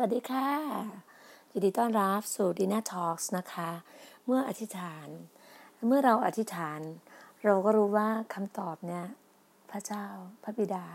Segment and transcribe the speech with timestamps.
[0.00, 0.48] สวัสดีค่ะ
[1.52, 3.70] ยินดีต้อนรับสู่ดีน่าทอล์กนะคะ
[4.26, 5.08] เมื่ออธิษฐาน
[5.86, 6.80] เมื่อเราอธิษฐาน
[7.44, 9.06] เราก็รู้ว่าคำตอบเนี่ย
[9.70, 10.04] พระเจ้า
[10.42, 10.86] พระบิดา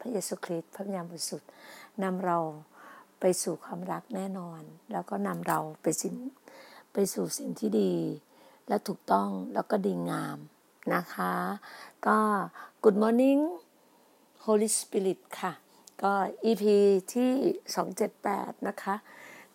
[0.00, 1.48] พระเยซูคริสต์พระวิญญาณบริสุทธิ์
[2.02, 2.38] นำเรา
[3.20, 4.60] ไปสู่ความรักแน่นอน
[4.92, 6.14] แล้วก็นำเราไปสิ่ง
[6.92, 7.94] ไปสู่สิ่งที่ดี
[8.68, 10.38] และถูกต้องแล้วก็ดีงาม
[10.94, 11.32] นะคะ
[12.06, 12.18] ก็
[12.82, 13.42] Good morning
[14.44, 15.52] Holy Spirit ค่ะ
[16.02, 16.12] ก็
[16.44, 16.64] EP
[17.12, 17.30] ที่
[17.96, 18.94] 278 นะคะ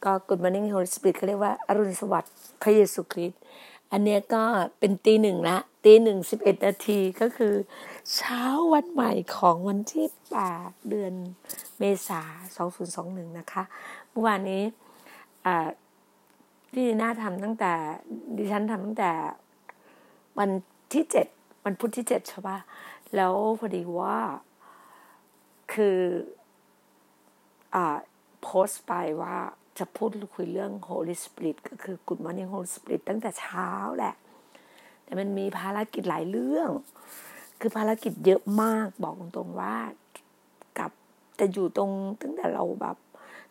[0.03, 3.41] ก็ Good morning Holy Spirit เขาเรียกว่าอรุณสวัสดิ์พระเยซูคริสต์
[3.91, 4.44] อันเนี้ยก็
[4.79, 7.53] เป็นตีหนึ่งละตีหนึ่งสิบเอ็ดนาทีก็คือ
[8.13, 8.41] เช้า
[8.73, 10.38] วันใหม่ของวันที่แป
[10.69, 11.13] ดเดือน
[11.79, 12.21] เมษา
[12.55, 13.63] สองศูนย์สองหนึ่งนะคะ
[14.09, 14.63] เมื่อวานนี้
[16.73, 17.73] พี่น่าทำตั้งแต่
[18.38, 19.11] ดิฉันทำตั้งแต่
[20.39, 20.50] วัน
[20.93, 21.27] ที่เจ็ด
[21.63, 22.57] วันพุธที่เจ็ดใช่ปะ
[23.15, 24.17] แล้วพอดีว่า
[25.73, 26.00] คือ
[28.44, 29.35] โพสต์ไปว่า
[29.77, 34.15] จะพูดคุยเรื่อง Holy Spirit ก็คือ Good Morning Holy Spirit ตั้งแต่เช้าแหละ
[35.03, 36.69] แต่มันมีภารกิจหลายเรื่อง
[37.59, 39.77] คือภารกิจเยอะมากบอกตรงๆว่า
[40.77, 40.91] กับ
[41.35, 41.91] แต่อยู่ตรง
[42.21, 42.97] ตั้งแต่เราแบบ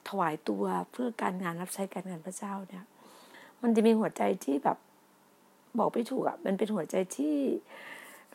[0.09, 2.85] ถวายตัวเพื่อการงานรับใช้การงานพระเจ้าเนี่ย
[3.63, 4.79] มันจะมีหัวใจที่แบบ
[5.79, 7.37] บอกไม่ถูกอะ มันเป็นหัวใจที่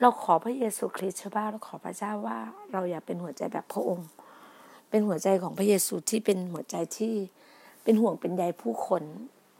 [0.02, 2.38] เราขอพระเยซูคริสต์ใช่ป่ะเราขอพระเจ้าว่า
[2.72, 4.10] เราอยากเป็นหัวใจแบบพระองค์
[4.92, 7.14] เป็นหัวใจของพระเยซูที่เป็นหัวใจที่
[7.84, 9.04] เป็นห่วงเป็นใยผู้คน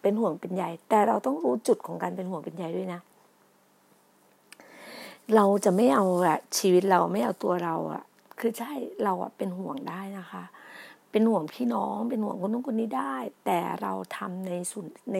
[0.02, 3.02] เป็นห่วงเป็นใยแต่เราต้องรู้จุดของการเป็นห่วงเป็นใยด้วยนะ
[5.36, 8.04] เราจะไม่เอาอะชีวิตเราไม่เอาตัวเราอะ
[8.40, 8.74] คือใช่
[9.04, 10.44] เราอะเป็นห่วงได้นะคะ
[11.12, 15.18] เป็นห่วงพี่น้องเป็นห่วงคนนู้นคนนี้ได้ แต่เราทำในส่วนใน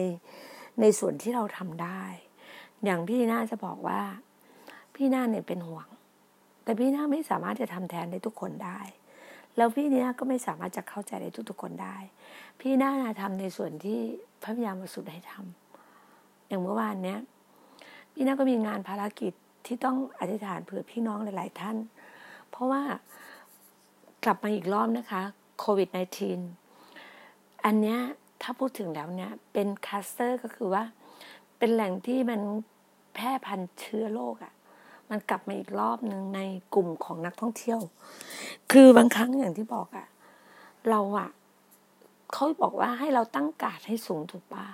[0.80, 2.02] ในส่วนที่เราทำได้
[2.84, 4.00] อย่างพี่น่าจะบอกว่า
[4.94, 5.86] พี่น่าเนี่ยเป็นห่วง
[6.64, 8.78] แต่พี่น่าไม่สามารถจะทำแทนได้ทุกคนได้
[9.56, 11.96] แล้วพี่น่าก็ไม่สามารถจะเข้าใจได้ทุกๆคนได้
[12.60, 13.98] พี่น่าทำในส่วนที่
[14.42, 17.18] พระพยามสุดให้ทำอย่างเมื่อวานเนี้ย
[18.14, 19.32] พี่น่าก็มีงานภารกิจ
[19.66, 21.76] ที่ต้องอธิษฐานเผื่อพี่น้องหลาย ๆ ท่าน
[22.50, 22.82] เพราะว่า
[24.24, 25.22] กลับมาอีกรอบนะคะ
[25.58, 25.88] โควิด
[26.76, 27.98] -19 อันเนี้ย
[28.42, 30.84] ถ้าพูดถึงแล้วเนี่ยเป็นคัสเตอร์ก็คือว่า
[31.58, 32.40] เป็นแหล่งที่มัน
[33.14, 34.52] แพร่พันธุ์เชื้อโรคอะ่ะ
[35.12, 36.40] มันกลับมาอีกรอบหนึ่งใน
[36.74, 37.80] กลุ่มของนักท่องเที่ยว
[38.72, 40.06] คือบางครั้งอย่างที่บอกอะ
[40.90, 41.30] เราอะ
[42.32, 44.66] เขาบอกว่าให้เราตั้งกาดให้สูงถูกปะ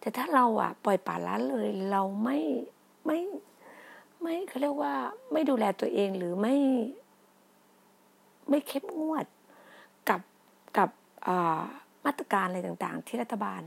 [0.00, 2.38] แต่ถ้าเราอะปล่อยป่าละเลย เราไม่
[3.06, 3.18] ไม่
[4.20, 4.94] ไม่เขาเรียกว่า
[5.32, 6.56] ไม่ดูแลตัวเองหรือไม่
[8.48, 9.26] ไม่เข้มงวด
[10.08, 10.20] กับ
[10.76, 10.90] กับ
[12.04, 13.62] มาตรการอะไรต่างๆ ที่รัฐบาล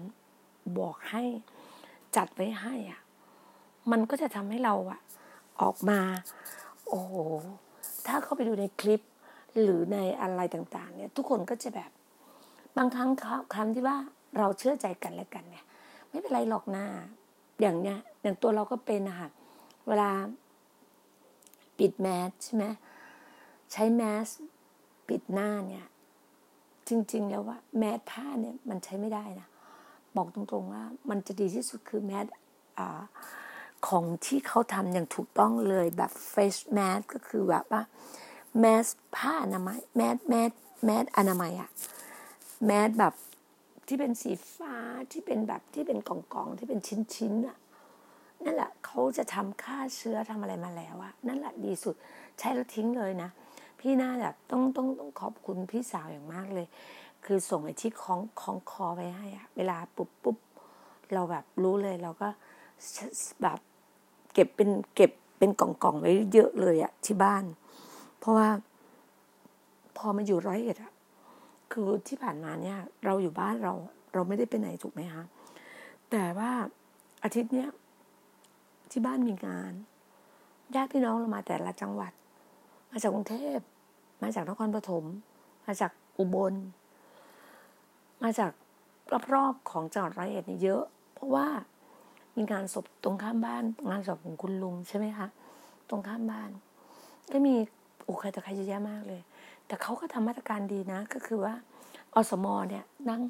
[0.80, 1.24] บอกให้
[2.16, 3.02] จัดไว้ให้อะ
[3.92, 5.00] มันก็จะทำให้เราอะ
[5.62, 6.00] ออกมา
[6.88, 7.14] โอ้โห
[8.08, 9.02] ถ้าเข้าไปดูในคลิป
[9.62, 11.92] หรือในอะไรต่างๆ เนี่ย ทุกคนก็จะแบบ
[12.78, 13.10] บางครั้ง
[13.54, 13.98] คำที่ว่า
[14.38, 15.66] เราเชื่อใจกันและกันเนี่ย
[16.10, 16.86] ไม่เป็นไรหรอกหน้า
[17.62, 19.30] อย่างเนี้ยอย่างตัวเราก็เป็นนะคะ
[19.88, 20.12] เวลา
[21.78, 22.66] ปิดแมสใช่ไหม
[23.72, 24.28] ใช้แมส
[25.08, 25.86] ปิดหน้าเนี่ย
[26.88, 29.48] จริง ๆ แล้วว่าแมสผ้าเนี่ยมันใช้ไม่ได้นะ
[30.16, 32.26] บอกตรงๆว่า มันจะดีที่สุดคือแมส
[32.80, 32.82] อ
[33.88, 37.82] ของที่เขาทำอย่างถูกต้องเลยแบบ face mask ก็คือแบบว่า
[38.60, 38.86] แมส
[39.16, 40.52] ผ้าอนามัย mask mask
[40.86, 41.70] mask อนามัยอะ
[42.66, 43.14] แมสแบบ
[43.88, 44.76] ที่เป็นสีฟ้า
[45.12, 47.58] ที่เป็นแบบที่เป็นกล่องๆที่เป็นชิ้นๆอะ
[48.44, 51.96] นั่นแหละเขาจะทำฆ่าเชื้อทำอะไรมาแล้วอะนั่นแหละดีสุด
[52.40, 53.30] ใช้แล้วทิ้งเลยนะ
[53.80, 56.68] พี่น่าแบบต้องต้องต้องขอบคุณพี่สาวอย่างมากเลย
[57.26, 60.38] คือส่งไอ้ที่คล้องคล้องคอไปให้อะเวลาปุ๊บปุ๊บ
[61.14, 62.30] เราแบบรู้เลยเราก็
[63.42, 63.60] แบบ
[64.34, 67.44] เก็บเป็นเก็บเป็นกล่องๆไว้เยอะเลยอะที่บ้าน
[68.20, 68.50] เพราะว่า
[69.98, 70.94] พอมาอยู่ร้อยเอ็ดอะ
[71.72, 73.74] คือที่ผ่านมาเนี่ย เราอยู่บ้านเรา
[74.14, 75.24] เราไม่ได้ไปไหนถูกไหมคะ
[76.12, 76.52] แต่ว่า
[77.24, 77.70] อาทิตย์เนี้ย
[78.92, 79.74] ที่บ้านมีงาน
[80.76, 82.12] ญาติพี่น้องเรามาแต่ละจังหวัด
[82.92, 83.60] มาจากกรุงเทพ
[84.22, 85.04] มาจากนครปฐม
[85.66, 86.54] มาจากอุบล
[88.24, 88.52] มาจาก
[89.34, 90.84] รอบๆของจังหวัดร้อยเอ็ดนี่เยอะ
[91.14, 91.48] เพราะว่า
[92.38, 95.28] มีงานศพตรงข้ามบ้าน งานศพของคุณลุงใช่ไหมคะ
[95.90, 96.50] ตรงข้ามบ้าน
[97.32, 97.56] ก็มี
[98.04, 99.22] โอ้ใครแต่ใครเยอะแยะมากเลย
[99.68, 101.54] แต่เขาก็ทำมาตรการดีนะ ก็คือว่า
[102.14, 103.22] อสมอเนี่ยนั่ง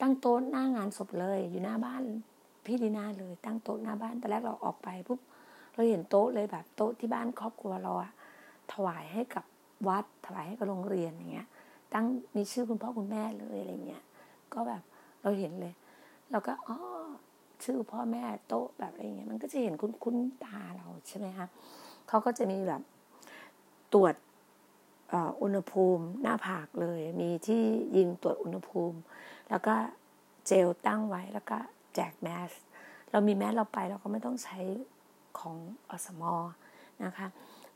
[0.00, 2.02] ตั้งโต๊ะหน้างานศพเลย อยู่หน้าบ้าน
[2.64, 5.20] พี่ดีนาเลย ตั้งโต๊ะหน้าบ้านแต่แรกเราออกไปปุ๊บ
[5.74, 8.10] เราเห็นโต๊ะเลยแบบโต๊ะที่บ้านครอบครัวเราอะ
[8.72, 9.44] ถวายให้กับ
[9.88, 11.48] วัดถวายให้กับโรงเรียนอย่างเงี้ย
[11.92, 12.04] ตั้ง
[12.36, 14.02] มีชื่อคุณพ่อคุณแม่เลยอะไรเงี้ย
[14.54, 14.82] ก็แบบ
[15.22, 15.74] เราเห็นเลย
[16.30, 16.76] เราก็อ๋อ
[17.64, 21.46] ชื่อพ่อแม่โต๊ะแบบอะไรเงี้ยมันก็จะเห็นคุ้นคุ้นตาเราใช่ไหมคะ
[22.08, 22.82] เขาก็จะมีแบบ
[23.92, 24.14] ตรวจ
[25.42, 27.62] อุณหภูมิหน้าผากเลย มีที่
[27.96, 28.98] ยิงตรวจอุณหภูมิ
[29.50, 29.74] แล้วก็
[30.46, 31.58] เจลตั้งไว้แล้วก็
[31.94, 32.50] แจกแมส
[33.10, 34.60] เรามีแมสเราไปเราก็ไม่ต้องใช้
[35.38, 35.56] ของ
[35.90, 36.34] อสมอ
[37.04, 37.26] นะคะ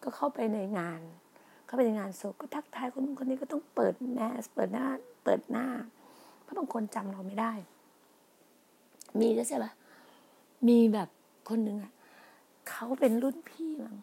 [0.03, 1.01] ก็เข้าไปในงาน
[1.67, 4.87] เข้าไปในงานศพก็ทักทายคนคนนี้ก็ต้องเปิดแมสเปิดหน้า
[5.25, 5.67] เปิดหน้า
[6.43, 7.53] เพราะบางคนจำเราไม่ได้
[9.21, 9.73] มีก็ใช่ปะ
[10.67, 11.09] มีแบบ
[11.49, 11.93] คนหนึ่งอะ
[12.69, 13.97] เขาเป็นรุ่นพี่มั้ง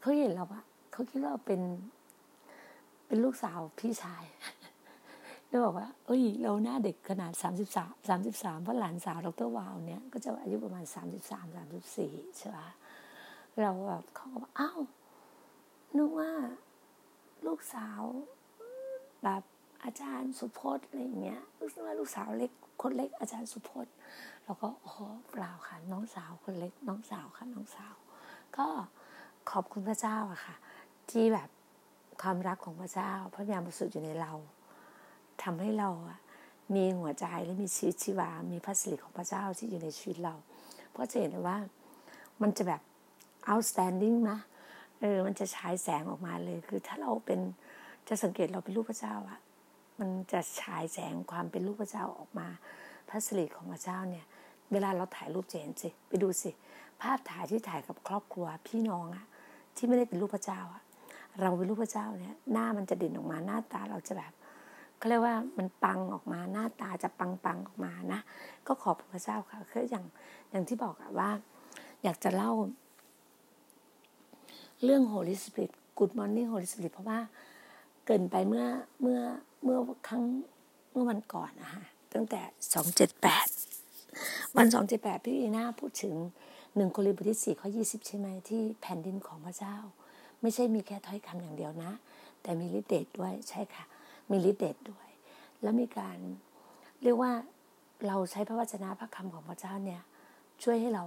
[0.00, 1.60] เขาเห็นเราอะเขาคิดว่าเป็น
[3.06, 4.24] เป็นลูกสาวพี่ชาย
[5.48, 12.68] แล้วบอกว่า เอ้ย เราหน้าเด็กขนาดสามสิบสามสามสิบสามเพราะหลานสาวดรวาวเนี่ยก็จะอายุประมาณสามสิบสามสามสิบสี่ใช่ปะ
[13.60, 14.80] เราแบบเขาก็บอกอ้าว
[15.96, 16.30] นึกว่า
[17.46, 18.02] ลูกสาว
[19.24, 19.42] แบบ
[19.84, 22.50] อาจารย์สุพจน์อะไรอย่างเงี้ยรู้สึกว่าลูกสาวเล็ก
[22.82, 23.92] คนเล็กอาจารย์สุพจน์
[24.44, 24.94] เราก็อ๋อ
[25.30, 27.94] เปล่าค่ะ น้องสาวคนเล็ก น้องสาวค่ะน้องสาว
[28.56, 28.66] ก็
[29.50, 30.54] ขอบคุณพระเจ้าอะค่ะ
[31.10, 31.48] ที่แบบ
[32.22, 34.32] ความรักของพระเจ้า พระยามประสุทธิ์อยู่ในเรา
[35.42, 36.18] ทำให้เราอะ
[36.74, 40.34] มีหัวใจและมีชีวิตชีวา มีพระสิริของพระเจ้าที่อยู่ในชีวิตเรา
[40.90, 41.56] เพราะจะเห็นว่า
[42.42, 42.82] มันจะแบบ
[43.50, 44.38] outstanding นะ
[45.00, 47.40] เออมันจะฉายแสงออกมาเลย คือถ้าเราเป็น
[48.08, 49.38] จะสังเกตเราเป็นลูกพระเจ้าอะ
[49.98, 52.48] มันจะฉายแสงความเป็นลูกพระเจ้าออกมา
[53.08, 54.24] พระสิริของพระเจ้าเนี่ย
[54.72, 56.50] เวลาเราถ่ายรูปเห็นสิไปดูสิ
[57.00, 59.24] ภาพถ่ายที่ถ่ายกับครอบครัวพี่น้องอะ
[59.76, 60.82] ที่ไม่ได้เป็นลูกพระเจ้าอะ
[61.40, 64.32] เราเป็นลูกพระเจ้าเนี่ยหน้ามันจะเด่นออกมาหน้าตาเราจะแบบ
[64.96, 68.20] เขาเรียกว่ามันปังออกมาหน้าตาจะปังปังออกมานะ
[68.66, 70.04] ก็ขอบพระเจ้าค่ะคืออย่าง
[70.50, 71.30] อย่างที่บอกอะว่า
[72.02, 72.52] อยากจะเล่า
[74.84, 77.20] เรื่อง Holy Spirit Good Morning Holy Spirit เพราะว่า
[78.06, 78.66] เกินไปเมื่อ
[79.02, 79.20] เมื่อ
[79.62, 80.22] เมื่อครั้ง
[80.90, 81.84] เมื่อวันก่อนนะคะ
[82.14, 82.40] ตั้งแต่
[82.74, 83.46] สองเจ็ดแปด
[84.56, 86.14] วันสองเจ็ดแปดพี่อีน่าพูดถึง
[86.76, 89.76] หนึ่งโครินธ์บทที่สี่ข้อยี่สิบใช่ไหมที่แผ่นดินของพระเจ้า
[90.42, 91.92] ไม่ใช่มีแค่ถ้อยคำอย่างเดียวนะ
[92.42, 93.84] แต่มีฤทธิ์เดชด้วยใช่ค่ะ
[94.30, 95.08] มีฤทธิ์เดชด้วย
[95.62, 96.18] แล้วมีการ
[97.02, 97.32] เรียกว่า
[98.06, 100.02] เราใช้พระวจนะพระคำของพระเจ้าเนี่ย
[100.62, 101.04] ช่วยให้เรา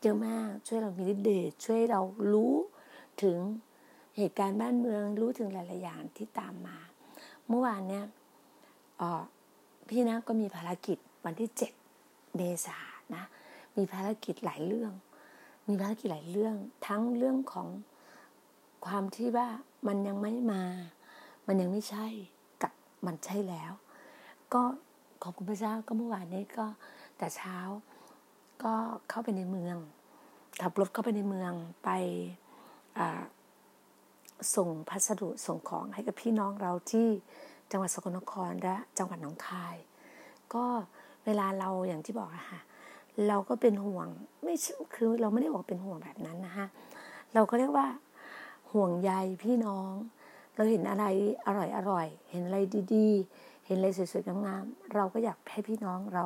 [0.00, 2.00] เยอะมากช่วยเรามีฤทธิ์เดชช่วยเรา
[2.32, 2.54] รู้
[3.22, 3.36] ถึง
[4.16, 6.78] เหตุการณ์บ้านเมืองรู้ถึงหลาย ๆ อย่างที่ตามมา
[7.48, 8.04] เมื่อวานเนี่ย
[9.88, 11.72] พี่นะก็มีภารกิจวันที่เจ็ด
[12.36, 12.78] เมษา
[13.14, 13.24] นะ
[13.76, 14.92] มีภารกิจหลายเรื่อง
[15.68, 16.54] มีภารกิจหลายเรื่อง
[16.86, 17.68] ทั้งเรื่องของ
[18.86, 19.48] ความที่ว่า
[19.86, 20.62] มันยังไม่มา
[21.46, 22.06] มันยังไม่ใช่
[22.62, 22.72] กับ
[23.06, 23.72] มันใช่แล้ว
[24.54, 24.62] ก็
[25.22, 26.66] ขอบคุณพระเจ้าก็เมื่อวานนี้ก็
[27.16, 27.58] แต่เช้า
[28.62, 28.74] ก็
[29.08, 29.76] เข้าไปในเมือง
[30.60, 31.52] ขับรถเข้าไปในเมือง
[31.84, 31.90] ไป
[34.56, 37.08] ส่งพัสดุส่งของให้กับพี่น้องเราที่
[37.70, 39.76] จังหวัดสกลนครและจังหวัดหนองคาย
[40.54, 40.64] ก็
[41.24, 42.60] เวลาเราอย่างที่บอกอะค่ะ
[43.28, 44.08] เราก็เป็นห่วง
[44.42, 44.54] ไม่
[44.94, 46.66] คือเราไม่ได้บอกเป็นห่วงแบบนั้นนะคะ
[47.34, 47.86] เราก็เรียกว่า
[48.72, 49.90] ห่วงใยพี่น้อง
[50.56, 51.04] เราเห็นอะไร
[51.46, 52.58] อร่อยอร่อย เห็นอะไร
[52.94, 56.24] ดีๆ เห็นอะไรสวยๆงามๆเราก็อยากให้พี่น้องเรา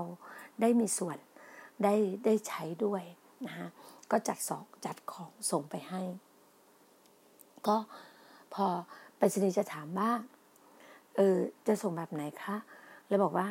[0.61, 1.19] ได้มีส่วน
[1.83, 1.95] ได้
[2.25, 3.03] ได้ใช้ด้วย
[3.47, 3.67] นะคะ
[4.11, 6.03] ก็จัดสอกจัดของส่งไปให้
[7.69, 7.77] ก็
[8.55, 8.67] พอ
[9.19, 10.11] ไปรษณีย์จะถามว่า
[11.17, 12.57] เออจะส่งแบบไหนคะ
[13.09, 13.47] เลยบอกว่า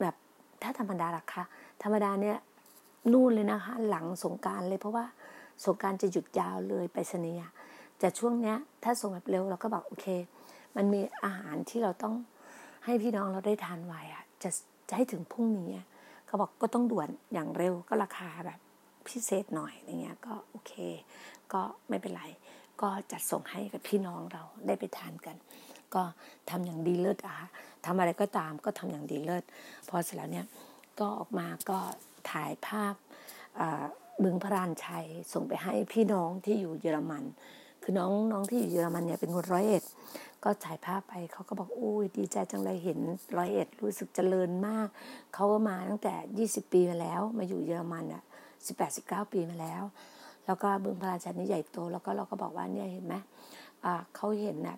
[0.00, 0.14] แบบ
[0.62, 1.44] ถ้าธรรมดาล่ะคะ
[1.82, 2.38] ธรรมดาเนี่ย
[3.12, 5.04] นู่นเลยนะคะหลังสงการเลยเพราะว่า
[5.64, 7.38] สงการจะหยุดยาวเลยไปรษณีย์
[7.98, 10.06] แต่ช่วงเนี้ยถ้าส่งแบบเร็วเราก็บอกโอเค
[10.76, 12.14] มันมีอาหารที่เราต้อง
[12.84, 14.50] ให้พี่น้องเราได้ทานไวอะจะ
[14.88, 15.68] จะให้ถึงพรุ่งนี้
[16.26, 18.58] เขาบอกก็ต้องด่วนอย่างเร็วก็ราคาแบบ
[19.08, 20.72] พิเศษหน่อยอย่างเงี้ยก็โอเค
[21.52, 22.22] ก็ไม่เป็นไร
[22.82, 25.36] ก็จัดส่งให้กับพี่น้องเราได้ไปทานกัน
[25.94, 26.02] ก็
[26.50, 27.48] ทำอย่างดีเลิศอะค่ะ
[27.86, 29.44] ทำอะไรก็ตามก็ทำอย่างดีเลิศ
[29.88, 30.46] พอเสร็จแล้วเนี่ย
[31.00, 31.78] ก็ออกมาก็
[32.30, 32.94] ถ่ายภาพ
[34.22, 37.24] บึงพระรานชัยส่งไปให้พี่น้องที่อยู่เยอรมัน
[37.82, 39.84] คือน้องน้องที่อยู่เยอรมันเนี่ยเป็นคนร้อยเอ็ด
[40.44, 42.98] ก็ถ่ายภาพไปเขาก็บอกโอ้ยดีใจจังเลยเห็น
[43.36, 44.88] ร้อยเอ็ดรู้สึกเจริญมาก
[45.34, 48.22] เขาก็มาตั้งแต่ยี่สิบปีมาแล้ว มาอยู่เยอรมันอะ
[48.66, 49.82] สิบแปดสิบเก้าปีมาแล้ว
[50.46, 53.14] แล้วก็บึงพระราชานี่ใหญ่โตแล้วก็เราก็บอกว่าเนี่ยเห็นไหม
[54.16, 54.76] เขาเห็นนะ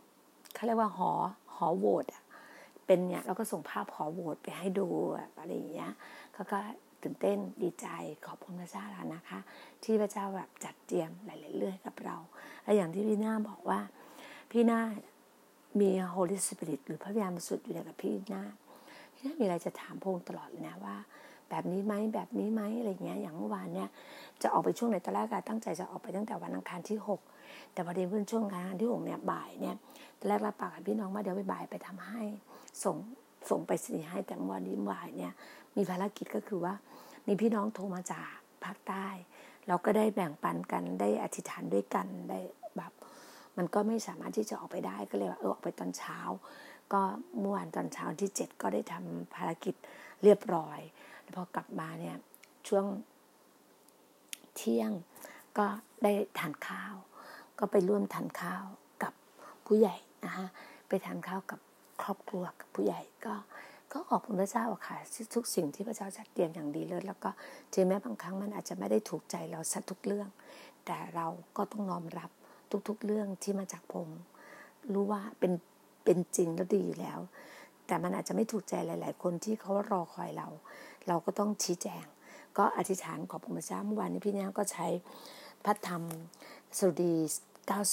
[0.55, 1.11] เขาเรียกว่าหอ
[1.57, 2.05] หอโหวต
[2.87, 4.89] เป็นเนี่ยเราก็ส่งภาพหอโหวตไปให้ดู
[5.39, 5.93] อะไรอย่างเงี้ย
[6.33, 6.59] เขาก็
[7.03, 7.87] ตื่นเต้นดีใจ
[8.27, 9.39] ขอบคุณพระเจ้าแล้วนะคะ
[9.85, 12.17] ที่พระเจ้าแบบจัดเตรียมหลายๆเรื่องกับเรา
[12.63, 13.81] และอย่างที่พี่หน้าบอกว่า
[14.51, 14.81] พี่หน้า
[15.81, 18.45] มี Holy Spirit หรือพระวิญญาณบริสุทธิ์อยู่ในกับพี่หน้า
[19.15, 20.97] พี่หน้ามีอะไรจะถามพงตลอดเลยนะว่า
[21.53, 23.89] แบบนี้ไหมแบบนี้ไหมอะไรเงี้ยอย่างเมื่อวานเนี่ย
[24.43, 26.99] จะออกไปช่วงไหนตอนแรกการตั้งใจจะออกไปตั้งแต่วันอังคารที่
[27.37, 29.77] 6 แต่พอดีเพื่อนช่วงงานที่6เนี่ยบ่ายเนี่ย
[30.19, 32.23] ตอนแรกรับปากกับพี่น้องว่าเดี๋ยวไปบ่ายไปทำให้
[32.85, 32.97] ส่ง
[33.51, 35.33] ส่งไปสิให้แต่วันนี้บ่ายเนี่ย
[35.77, 36.75] มีภารกิจก็คือว่า
[37.27, 38.31] มีพี่น้องโทรมาจาก
[38.65, 39.07] ภาคใต้
[39.69, 42.39] เราก็ได้แบ่งปันกันได้อธิษฐานด้วยกันได้
[42.77, 42.93] แบบ
[43.57, 46.19] มันก็ไม่สามารถที่จะออกไปได้ก็เลยว่าเออออกไปตอนเช้า
[46.93, 47.03] ก็
[47.41, 49.75] เมื่อวานตอนเช้าที่เจ็ดก็ได้ทำภารกิจ
[50.23, 50.81] เรียบร้อย
[51.35, 52.17] พอกลับมาเนี่ย
[52.69, 52.87] ช่วง
[54.57, 54.91] เที่ยง
[55.59, 55.67] ก็
[56.03, 56.95] ได้ทานข้าว
[57.59, 58.65] ก็ไปร่วมทานข้าว
[59.03, 59.13] กับ
[59.67, 60.47] ผู้ใหญ่นะคะ
[60.89, 61.61] ไปทานข้าวกับ
[62.03, 63.35] ครอบครัวกับผู้ใหญ่ก็
[63.93, 64.97] ก็ขอบคุณพระเจ้าค่ะ
[65.35, 67.31] ทุกสิ่งที่พระเจ้าจัดเตรียมอย่างดีเลยแล้วก็
[67.73, 70.29] ถึงแม้บางครั้งมันอาจจะไม่ได้ถูกใจเราสักทุกเรื่อง
[70.87, 72.31] แต่เราก็ต้องน้อมรับ
[72.89, 74.09] ทุกๆเรื่องที่มาจากพง
[74.93, 75.53] รู้ว่าเป็น
[76.05, 77.19] เป็นจริงแล้วดีอยู่แล้ว
[77.87, 80.49] แต่มันอาจจะไม่ถูกใจหลาย ๆ คนที่เขารอคอยเรา
[81.09, 82.05] เราก็ต้องชี้แจง
[82.59, 84.87] ก็อธิษฐานขอบคุณพระเจ้าเมื่อวานนี้พี่เนี่ยก็ใช้
[85.65, 86.03] พระธรรม
[86.79, 87.15] สดุดี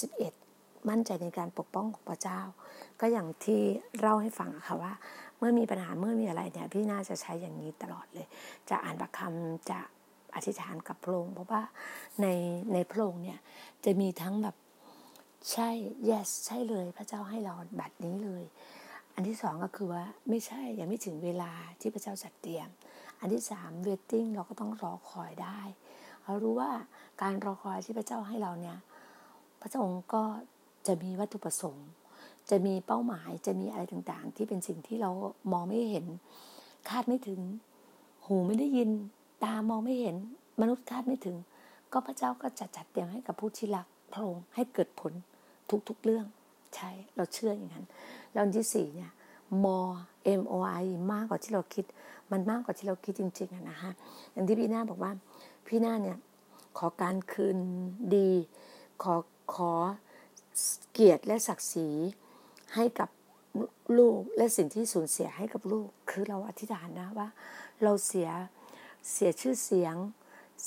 [0.04, 2.40] 91 มั่นใจในการปกป้องของพระเจ้า
[3.00, 3.60] ก็อย่างที่
[4.00, 4.92] เล่าให้ฟังอะค่ะว่า
[5.38, 8.26] เมื่อมีปัญหาเมื่อมีอะไรเนี่ยพี่น่าจะใช้อย่างนี้ตลอดเลย
[8.70, 9.78] จะอ่านประคำจะ
[10.34, 11.62] อธิษฐานกับพระองค์เพราะว่า
[12.22, 12.26] ใน
[12.72, 13.38] ในพระองค์เนี่ย
[13.84, 14.56] จะมีทั้งแบบ
[15.52, 15.70] ใช่
[16.10, 18.44] yes ใช่เลยพระเจ้าให้เราบัตรนี้เลย
[19.14, 22.68] อันที่สองก็คือว่าไม่ใช่ยังไม่ถึงเวลาที่พระเจ้าจัดเตรียม
[23.20, 25.60] อันที่สาม waiting เราก็ต้องรอคอยได้
[26.24, 26.70] เรารู้ว่า
[27.22, 28.78] การรอคอยที่พระเจ้าให้เราเนี่ย
[29.60, 30.22] พระองค์ก็
[30.86, 31.88] จะมีวัตถุประสงค์
[32.50, 35.10] จะมีเป้าหมายจะมีอะไรต่างๆ ที่เป็นสิ่งที่เรา
[35.52, 36.06] มองไม่เห็น
[36.88, 37.40] คาดไม่ถึง
[38.24, 38.90] หูไม่ได้ยิน
[39.44, 40.16] ตามองไม่เห็น
[40.60, 41.36] มนุษย์คาดไม่ถึง
[41.92, 45.12] ก็พระเจ้าก็จัดจัดเตรียมให้กับผู้ที่รักพระองค์ให้เกิดผล
[45.88, 46.26] ทุกๆเรื่อง
[46.74, 47.86] ใช่ เราเชื่ออย่างนั้น
[48.32, 49.10] แล้วที่สี่เนี่ย
[49.64, 49.94] more
[50.40, 51.84] M O I มากกว่าที่เราคิด
[52.32, 53.92] มันมากกว่าที่เราคิดจริงๆนะฮะ
[54.32, 55.12] อย่างที่พี่หน้าบอกว่า
[55.66, 56.18] พี่หน้าเนี่ย
[56.78, 57.58] ขอการคืน
[58.16, 58.30] ดี
[59.02, 59.14] ขอ
[59.54, 59.72] ขอ
[60.92, 61.88] เกียรติและศักดิ์ศรี
[62.74, 63.08] ให้กับ
[63.98, 67.28] ลูกและสิ่งที่สูญเสียให้กับลูก คือเราอธิษฐานนะว่า
[67.82, 68.28] เราเสีย
[69.12, 69.94] เสียชื่อเสียง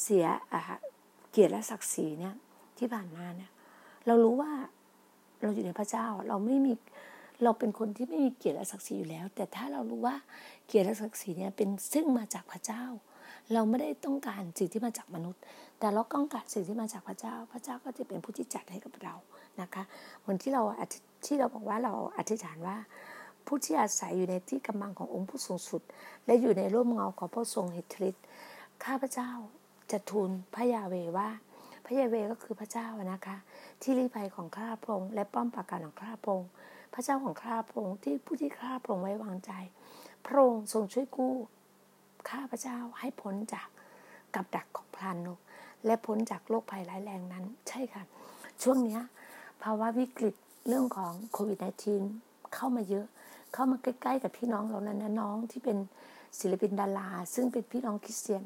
[0.01, 0.25] เสีย
[1.31, 2.35] เกียรติและศักดิ์ศรีเนี่ย
[2.77, 3.49] ที่ผ่านมาเนี่ย
[4.07, 4.51] เรารู้ว่า
[5.41, 6.73] เราอยู่ในพระเจ้าเราไม่มี
[7.43, 10.15] เราเป็นคนที่ไม่มีเกียรติและศักดิ์ศรีอยู่แล้ว แต่ถ้าเรารู้ว่า
[10.67, 12.83] เกียรติและศักดิ์ศรีเนี่ยเป็นซึ่งมาจากพระเจ้า
[13.53, 15.41] เราไม่ได้ต้องการสิ่งที่มาจากมนุษย์
[15.79, 19.15] แต่เราต้องการสิ่งที่มาจากพระเจ้า พระเจ้าก็จะเป็นผู้ที่จัดให้กับเรา
[19.61, 19.83] นะคะ
[20.21, 20.63] เหมือนที่เรา
[21.25, 22.77] ที่เราบอกว่าเราอธิษฐานว่า
[23.47, 25.81] ผู้ที่อาศัยอยู่ในที่กำบังขององค์ผู้สูงสุด
[26.25, 28.15] และอยู่ในร่มเงาของพระทรงหิทริต
[28.83, 29.29] ข้าพระเจ้า
[29.91, 31.29] จะทูลพระยาเวว่า
[31.85, 33.37] พระยาเวก็คือพระเจ้านะคะ
[33.81, 36.49] ที่รีภัยของข้าพระองค์และป้อมปราการของข้าพระองค์
[36.93, 39.51] พระเจ้าของข้าพระองค์ที่ผู้ที่ข้าพระองค์ไว้วางใจ
[40.25, 41.35] พระองค์ทรงช่วยกู้
[42.29, 43.67] ข้าพระเจ้าให้พ้นจาก
[44.35, 45.39] กับดักของพรานนก
[45.85, 48.03] และพ้นจากโรคภัยร้ายแรงนั้น ใช่ค่ะ
[48.63, 48.99] ช่วงนี้
[49.63, 50.35] ภาวะวิกฤต
[50.67, 51.57] เรื่องของโควิด
[52.03, 53.05] -19 เข้ามาเยอะ
[53.53, 55.77] เข้ามาใกล้ ๆ กับพี่น้องเราแล้วนะน้องที่เป็น
[56.39, 58.43] ศิลปินดารา ซึ่งเป็นพี่น้องคริสเตียน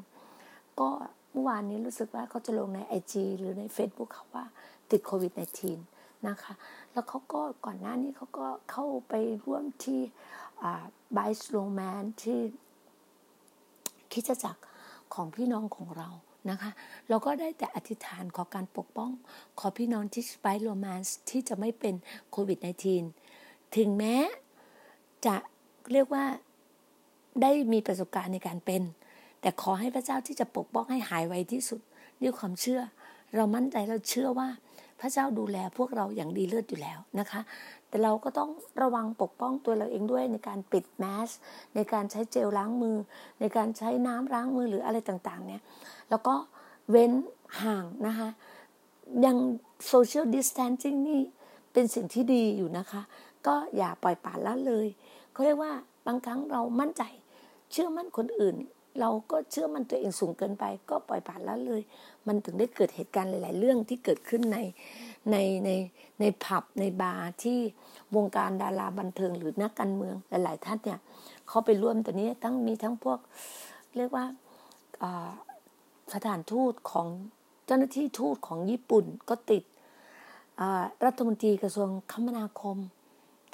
[0.80, 0.88] ก็
[1.32, 4.44] เมื่อวานนี้รู้สึกว่าเขาจะลงในไอจีหรือใน Facebook เขาว่า
[4.90, 6.54] ติดโควิด -19 นะคะ
[6.92, 10.00] แล้วเขาก็ก่อนหน้านี้เขาก็เข้าไปร่วมที่
[11.16, 12.40] บายสโรแมนที่
[14.12, 14.62] คิดจักร
[15.14, 16.08] ของพี่น้องของเรา
[16.50, 16.70] นะคะ
[17.08, 19.10] เราก็ได้แต่อธิษฐานขอการปกป้อง
[19.58, 21.94] ขอพี่น้องที่สไปโรแมนส์ที่จะไม่เป็น
[22.30, 22.58] โควิด
[23.16, 24.16] -19 ถึงแม้
[25.26, 25.36] จะ
[25.92, 26.24] เรียกว่า
[27.42, 28.82] ได้มีประสบการณ์ในการเป็น
[29.40, 31.80] แต่ขอให้พระเจ้าที่จะปกป้องให้หายไวที่สุด
[32.22, 32.80] ด้วยความเชื่อ
[33.36, 34.48] เรามั่นใจเราเชื่อว่า
[35.00, 37.40] พระเจ้าดูแลพวกเราอย่างดีเลิศอยู่แล้วนะคะ
[37.88, 38.50] แต่เราก็ต้อง
[38.82, 41.30] ระวังปกป้องตัวเราเองด้วยในการปิดแมส
[41.74, 42.96] ในการใช้เจลล้างมือ
[43.40, 45.62] ในการใช้น้ำล้างมือหรืออะไรต่างๆเนี่ย
[46.10, 46.34] แล้วก็
[46.90, 47.12] เว้น
[47.62, 48.28] ห่างนะคะ
[49.24, 49.36] ยัง
[49.88, 51.20] โซเชียลดิสแทนซิ่งนี่
[51.72, 53.02] เป็นสิ่งที่ดีอยู่นะคะ
[53.46, 54.86] ก็อย่าปล่อยปละละเลย
[55.32, 55.72] เขาเรียกว่า
[56.06, 57.02] บางครั้งเรามั่นใจ
[57.70, 58.56] เชื่อมั่นคนอื่น
[59.00, 61.82] เราก็เชื่อมันตัวเองสูงเกินไป ก็ปล่อยผ่านแล้วเลย
[62.26, 64.58] มันถึงได้เกิดเหตุการณ์หลาย ๆ เรื่องที่เกิดขึ้นใน
[65.30, 65.70] ในใน
[66.20, 67.58] ในผับในบาร์ที่
[68.16, 71.00] วงการดาราบันเทิงหรือนักการเมืองหลาย ๆ ท่านเนี่ย
[71.48, 73.18] เขาไปร่วมตัวนี้ทั้งมีทั้งพวก
[73.96, 74.24] เรียกว่า
[76.14, 77.08] สถานทูตของ
[77.66, 79.62] เจ้าหน้าที่ทูตของญี่ปุ่นก็ติด
[81.04, 82.76] รัฐมนตรีกระทรวงคมนาคม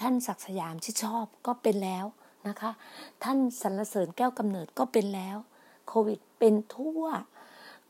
[0.01, 2.07] ท่านศักสยามชิดชอบก็เป็นแล้ว
[2.49, 2.71] นะคะ
[3.23, 5.37] ท่านสรรเสริญแก้วกำเนิดก็เป็นแล้ว
[5.89, 7.05] โควิดเป็นทั่ว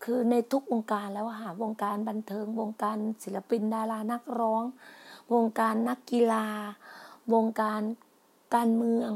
[0.02, 4.62] คือในทุกวงการแล้วค่ะวงการบันเทิง วงการศิลปินดารานักร้อง
[5.34, 6.46] วงการนักกีฬา
[7.32, 7.82] วงการ
[8.54, 9.10] การเมือง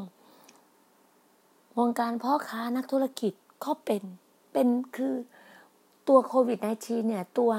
[1.78, 3.32] วงการพ่อค้านักธุรกิจ
[3.64, 4.02] ก็เป็น
[4.52, 5.14] เป็นคือ
[6.08, 7.52] ตัวโควิด -19 เนี่ยตัว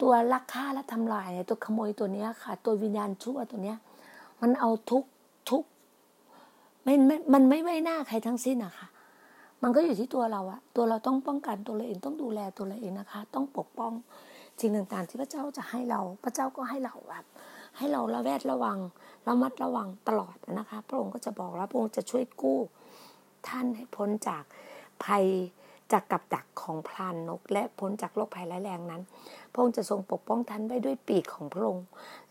[0.00, 3.78] ตัวลักฆ่าและทำลายเนี่ยตัวขโมยตัวเนี้ยค่ะ ตัววิญญาณชั่วตัวเนี้ย
[4.40, 5.04] มันเอาทุก
[5.50, 5.62] ทุก
[6.88, 8.88] ม่ไม่มันไม่ไว้หน้าใครทั้งสิ้นอะค่ะ
[9.62, 13.92] มันก็อยู่ที่ตัวเราอะตัวเราต้องป้องกันตัวเราเองต้องดูแลตัวเราเองนะคะ ต้องปกป้อง
[14.60, 17.24] สิ่งต่างๆ ที่พระเจ้าจะให้เรา พระเจ้าก็ให้เราแบบ
[17.76, 18.78] ให้เราระแวดระวัง
[19.28, 22.60] ระมัดระวังตลอดนะคะ พระองค์ก็จะบอกแล้วพระองค์จะช่วยกู้
[23.48, 24.44] ท่านให้พ้นจาก
[25.04, 25.24] ภัย
[25.92, 29.02] จากกับดักของพรานนก และพ้นจากโรคภัยร้ายแรงนั้น
[29.52, 31.84] พระองค์จะทรงปกป้องท่านไว้ด้วยปีกของพระองค์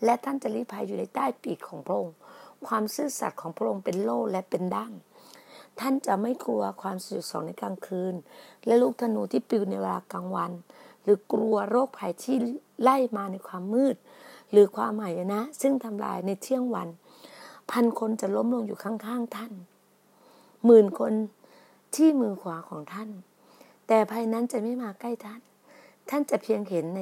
[0.04, 2.15] และท่านจะรีภัยอยู่ในใต้ปีกของพระองค์
[2.67, 4.93] ความซื่อสัตย์ของพระองค์เป็นโล่และเป็นดั้ง
[5.80, 8.13] ท่านจะไม่กลัวความสุดสองในกลางคืน
[8.65, 10.52] และลูกธนูที่ปิวในเวลากลางวัน
[11.04, 12.38] หรือกลัวโรคภัยที่
[12.82, 13.96] ไล่มาในความมืด
[14.52, 16.88] หรือความหมายนะ ซึ่งทำลายในเที่ยงวัน
[17.72, 19.54] พันคนจะล้มลงอยู่ข้างๆท่าน
[20.65, 21.13] หมื่นคน
[21.96, 23.10] ที่มือขวาของท่าน
[23.88, 25.41] แต่ภัยนั้นจะไม่มาใกล้ท่าน
[26.10, 27.02] ท่านจะเพียงเห็นใน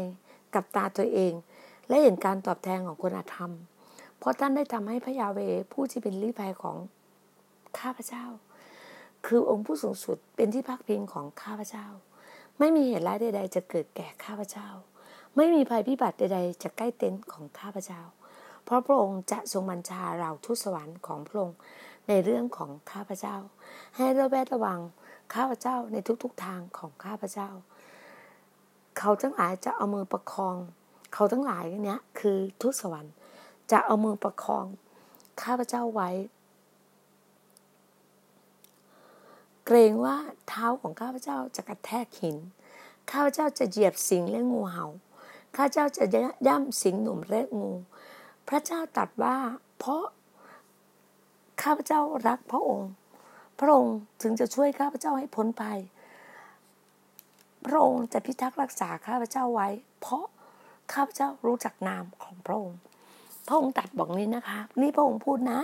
[0.53, 1.33] กับตาตัวเอง
[1.87, 3.51] และเห็นการตอบแทนของคุณธรรม
[4.19, 5.39] เพราะท่านได้ทำให้พระยาเว
[5.71, 6.78] ผู้ที่เป็นลี้ภัยของ
[7.80, 8.25] ข้าพเจ้า
[9.25, 11.86] คือองค์ผู้สูงสุดเป็นที่พักพิงของข้าพเจ้า
[12.60, 14.67] ไม่มีเหตุร้ายใด ๆ จะเกิดแก่ข้าพเจ้า
[15.36, 18.01] ไม่มีภัยพิบัติใด ๆ จะใกล้เต็นท์ของข้าพเจ้า
[18.63, 21.58] เพราะพระองค์จะทรงบัญชาเราทุสวรรค์ของพระองค์
[22.08, 23.36] ในเรื่องของข้าพเจ้า
[23.95, 24.80] ให้ระแวดระวัง
[25.34, 27.49] ข้าพเจ้าในทุกๆทางของข้าพเจ้า
[28.97, 30.56] เขาทั้งหลายจะเอามือประคอง
[31.13, 33.13] เขาทั้งหลายเนี้ยคือทุสวรรค์
[33.71, 34.65] จะเอามือประคอง
[35.41, 36.10] ข้าพเจ้าไว้
[39.65, 40.15] เกรงว่า
[40.47, 42.38] เท้าของข้าพเจ้าจะกระแทกหิน
[43.12, 44.86] ข้าพเจ้าจะเหยียบสิงและงูเห่า
[45.56, 46.04] ข้าเจ้าจะ
[46.47, 47.71] ย่ำสิงหนุ่มและงู
[48.47, 49.38] พระเจ้าตรัสว่า
[49.78, 50.04] เพราะ
[51.62, 52.91] ข้าพเจ้ารักพระองค์
[53.60, 55.80] พระองค์ถึงจะช่วยข้าพเจ้าให้พ้นภัย
[57.65, 59.67] พระองค์จะพิทักษ์รักษาข้าพเจ้าไว้
[60.01, 60.25] เพราะ
[60.93, 62.80] ข้าพเจ้ารู้จักนามของพระองค์
[63.47, 65.60] พระองค์ตรัสบอกนี้นะคะ นี่พระองค์พูดนะ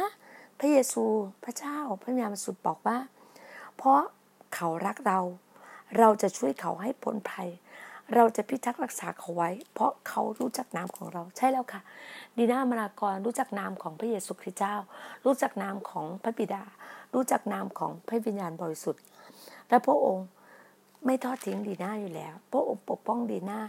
[0.59, 1.03] พระเยซู
[1.43, 2.97] พระเจ้าพระยามสุดบอกว่า
[3.77, 4.01] เพราะ
[4.55, 5.19] เขารักเรา
[5.97, 7.49] เราจะช่วยเขาให้พ้นภัย
[8.15, 11.81] เราจะพิทักษ์รักษาเขาไว้ เพราะเขารู้จักนามของเราใช่แล้วค่ะ
[12.37, 14.75] ดีน่ามรากรรู้จักนามของพระเยซูคริสต์เจ้า
[15.25, 16.63] รู้จักนามของพระบิดา
[17.13, 19.03] รู้จักนามของพระวิญญาณบริสุทธิ์
[19.69, 20.27] และพระองค์
[21.05, 23.61] ไม่ทอดทิ้งดีน่าอยู่แล้ว พระองค์ปกป้องดีน่า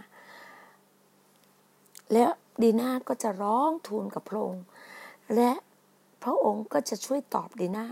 [2.12, 2.27] และ
[2.62, 4.64] ดีนาก็จะร้องทูลกับพระองค์
[5.35, 5.51] และ
[6.22, 7.87] พระองค์ก็จะช่วยตอบดีนา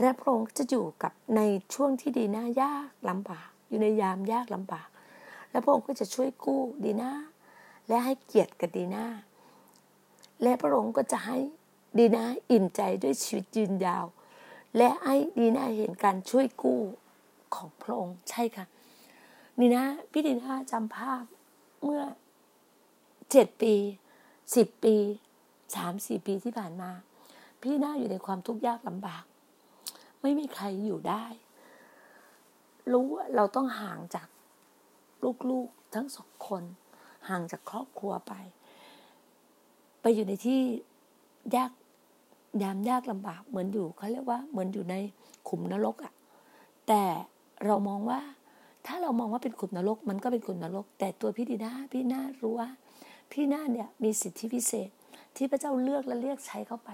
[0.00, 1.40] และพระองค์จะอยู่กับใน
[1.74, 4.88] ช่วงที่ดีน่ายากลำบาก อยู่ในยามยากลำบาก
[5.50, 7.12] และพระองค์ก็จะช่วยกู้ดีนา
[7.88, 9.04] และให้เกียรติกับดีนา
[10.42, 11.38] และพระองค์ก็จะให้
[11.98, 14.04] ดีนาอิ่มใจด้วยชีวิตยืนยาว
[14.76, 16.80] และให้ดีนาเห็นการช่วยกู้
[17.54, 18.64] ของพระองค์ใช่ค่ะ
[19.60, 21.22] ดีนาพี่ดีนาจำภาพ
[21.84, 22.02] เมื่อ
[23.32, 23.74] เจ็ดปี
[24.56, 24.96] สิบปี
[25.76, 26.90] สามสี่ปีที่ผ่านมา
[27.60, 29.24] พี่น่าอยู่ในความทุกข์ยากลำบาก
[30.22, 31.24] ไม่มีใครอยู่ได้
[32.92, 34.28] รู้ว่าเราต้องห่างจาก
[35.50, 36.62] ลูกๆทั้งสองคน
[37.28, 38.32] ห่างจากครอบครัวไป
[40.00, 40.60] ไปอยู่ในที่
[41.56, 41.72] ยาก
[42.62, 44.94] ยามยากลำบากเหมือนอยู่เขาเรียกว่าเหมือนอยู่ใน
[45.48, 46.12] ขุมนรกอะ่ะ
[46.88, 47.02] แต่
[47.66, 48.20] เรามองว่า
[48.86, 52.68] ถ้าเรามองว่าเป็นขุมนรก มันก็เป็นขุมนรก แต่ตัวพี่ดีนาพี่นารู้ว่า
[53.32, 54.88] พี่นาเนี่ยมีสิทธิพิเศษ
[55.36, 56.90] ที่พระเจ้าเลือกและเรียกใช้เข้าไป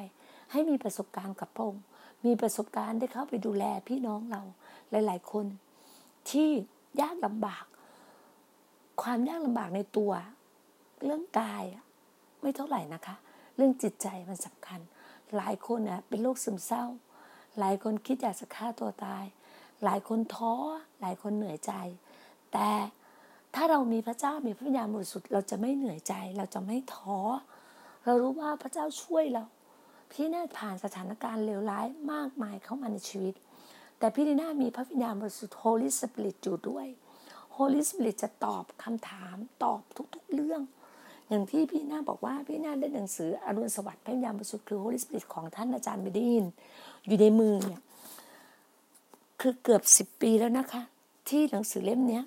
[0.53, 1.83] ให้มีประสบการณ์กับพระองค์
[2.25, 4.43] มีประสบการณ์ได้เข้าไปดูแลพี่น้องเรา
[4.91, 5.47] หลาย ๆ คน
[6.31, 6.51] ที่
[7.01, 7.65] ยากลำบาก
[9.03, 10.13] ความยากลำบากในตัว
[11.05, 11.65] เรื่องกาย
[12.41, 13.17] ไม่เท่าไหร่นะคะ
[13.57, 14.81] เรื่องจิตใจมันสำคัญ
[15.37, 16.85] หลายคนนะเป็นโรคซึมเศร้า
[17.59, 19.25] หลายคนคิดอยากจะฆ่าตัวตาย
[19.85, 20.55] หลายคนท้อ
[21.01, 21.73] หลายคนเหนื่อยใจ
[22.53, 22.69] แต่
[23.55, 27.19] ถ้าเรามีพระเจ้ามีพระวิญญาณบริสุทธิ์เราจะไม่เหนื่อยใจ เราจะไม่ท้อ
[28.05, 29.45] เรารู้ว่าพระเจ้าช่วยเรา
[30.11, 33.35] พี่น่าผ่านสถานการณ์เลวร้ายมากมายเข้ามาในชีวิต
[33.99, 36.87] แต่พี่ดีน่ามีพระวิญญาณบริสุทธิ์ Holy Spirit อยู่ด้วย
[37.57, 39.81] Holy Spirit จะตอบคำถามตอบ
[40.15, 40.63] ทุกๆเรื่อง
[41.29, 46.47] อย่างที่พี่น่าบอกว่าพี่น่าได้หนังสืออรุณสวัสดิ์พระวิญญาณบริสุทธิ์คือ Holy Spirit ของท่านอาจารย์ไม่ได้ยิน
[47.07, 47.81] อยู่ในมือเนี่ย
[49.41, 50.83] คือเกือบสิบปีแล้วนะคะ
[51.29, 52.25] ที่หนังสือเล่มเนี้ย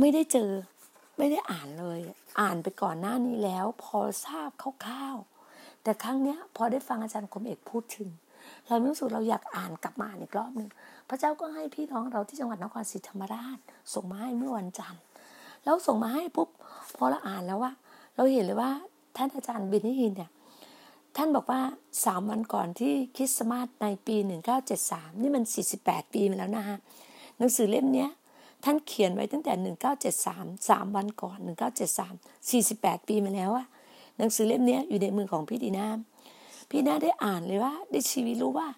[0.00, 0.50] ไม่ได้เจอ
[1.18, 2.00] ไม่ได้อ่านเลย
[2.40, 8.08] อ่านไปก่อนหน้านี้แล้ว พอทราบคร่าวๆแต่ครั้งเนี้ย พอได้ฟังอาจารย์คมเอกพูดถึง
[8.68, 10.68] เรารู้สึกเราอยากอ่านกลับมาอีกรอบหนึ่ง
[11.08, 13.58] พระเจ้าก็ให้พี่น้องเราที่จังหวัดนครศรีธรรมราช
[13.94, 15.02] ส่งมาให้เมื่อวันจันทร์
[15.64, 16.48] แล้วส่งมาให้ปุ๊บ
[16.96, 17.72] พอเราอ่านแล้วว่า
[18.16, 18.70] เราเห็นเลยว่า
[19.16, 20.30] ท่านอาจารย์บินิฮินเนี่ย
[21.16, 21.60] ท่านบอกว่า
[22.04, 26.78] สามวันก่อนที่คริสต์มาสในปีหนึ่งเก้าเจ็ดสามนี่มันสี่สิบแปดปีมาแล้วนะฮะ
[27.38, 28.10] หนังสือเล่มเนี้ย
[28.64, 32.14] ท่านเขียนไว้ตั้งแต่หนึ่งเก้าเจ็ดสามสามวันก่อนหนึ่งเก้าเจ็ดสาม
[32.50, 33.66] สี่สิบแปดปีมาแล้วอะ
[34.18, 35.88] หนังสือเล่มนี้อยู่ในมือของพี่ดีนา
[36.70, 38.68] พี่นาได้อ่านเลยว่า ได้ชีวิตรู้ว่า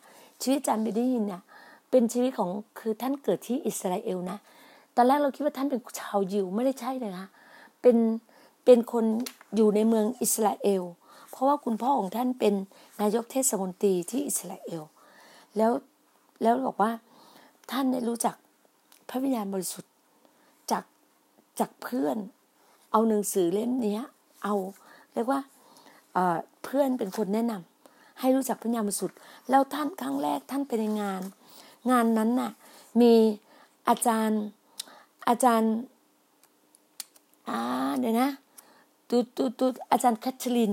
[0.43, 1.43] ชีวิตจันเบดีนเนี่ย
[1.91, 4.39] เป็นชีวิตของคือท่านเกิดที่อิสราเอลนะ
[4.97, 7.27] ตอนแรกเราคิดว่าท่านเป็นชาวยิวไม่ได้ใช่เลยนะ
[7.83, 7.97] เป็น
[8.65, 9.05] เป็นคน
[9.57, 10.83] อยู่ในเมืองอิสราเอล
[11.31, 12.55] เพราะว่าคุณพ่อของท่านเป็น
[13.01, 14.83] นายกเทศมนตรีที่อิสราเอล
[15.57, 15.73] แล้ว
[16.43, 16.91] แล้วบอกว่า
[17.71, 18.37] ท่านได้รู้จัก
[19.09, 19.93] พระวิญญาณบริสุทธิ์
[20.71, 20.85] จาก
[21.61, 22.17] จากเพื่อน
[22.93, 23.99] เอาหนังสือเล่มนี้
[24.45, 24.55] เอา
[25.13, 25.41] เรียกว่า
[26.65, 29.17] เพื่อนเป็นคนแนะนำให้รู้จักพระวิญญาณบริสุทธิ์
[29.51, 31.23] แล้วท่านครั้งแรกท่านไปในงาน
[31.91, 32.51] งานนั้นน่ะ
[33.01, 33.13] มี
[33.89, 34.43] อาจารย์
[35.29, 35.73] อาจารย์
[37.49, 37.59] อ่า
[37.99, 38.31] เดี๋ยวนะ
[39.09, 40.73] ตูตูตูอาจารย์แคทเธอรีน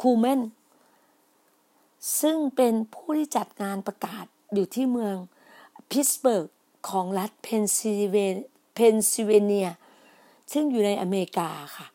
[0.00, 0.40] คูเมน
[2.20, 5.16] ซึ่งเป็นผู้ที่จัดงานประกาศอยู่ที่เมือง
[5.90, 6.46] พิตต์สเบิร์ก
[6.88, 8.00] ของรัฐเพนซิล
[9.26, 9.68] เวเนีย
[10.52, 11.86] ซึ่งอยู่ในอเมริกาค่ะ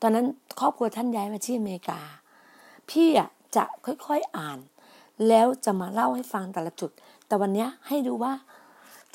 [0.00, 0.26] ตอนนั้น
[0.60, 2.00] ครอบครัวท่านย้ายมาที่อเมริกา
[2.90, 4.58] พี่อะจะค่อยๆอ่าน
[5.28, 6.90] แล้วจะมาเล่าให้ฟังแต่ละจุด
[7.26, 8.32] แต่วันนี้ให้ดูว่า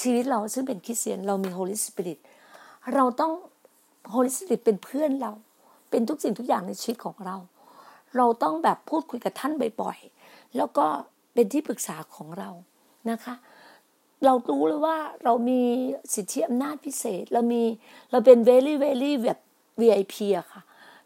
[0.01, 2.19] ชีวิตเราซึ่งเป็นคริสเตียนเรามี Holy Spirit
[2.93, 3.33] เราต้อง
[4.11, 5.31] Holy Spirit เป็นเพื่อนเรา
[5.89, 7.35] เป็นทุกสิ่งทุกอย่างในชีวิตของเรา
[8.17, 10.85] เราต้องแบบพูดคุยกับท่านบ่อยๆแล้วก็
[11.33, 12.49] เป็นที่ปรึกษาของเรา
[13.11, 13.35] นะคะ
[14.25, 15.61] เรารู้เลยว่าเรามี
[16.13, 17.63] สิทธิอำนาจพิเศษ เรามี
[18.11, 19.39] เราเป็น very very แบบ
[19.81, 20.61] VIP อะค่ะ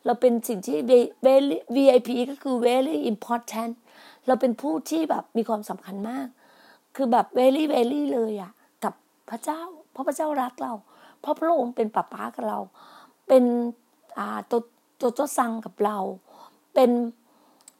[0.05, 0.77] เราเป็นสิ่งที่
[1.25, 3.73] very VIP ก็คือ very important
[4.27, 6.27] เราเป็นผู้ที่แบบมีความสำคัญมาก
[6.95, 8.51] คือแบบ very very เลยอะ
[8.83, 8.93] กับ
[9.29, 10.73] พระเจ้า เพราะพระเจ้ารักเรา
[11.21, 12.59] เพราะพระองค์เป็นป้าป้ากับเรา
[13.27, 13.43] เป็น
[14.19, 14.61] อ่าตัว
[15.01, 15.97] ตัวโตซังกับเรา
[16.73, 16.89] เป็น